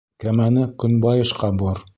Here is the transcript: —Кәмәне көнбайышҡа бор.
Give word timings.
—Кәмәне 0.23 0.63
көнбайышҡа 0.85 1.55
бор. 1.65 1.87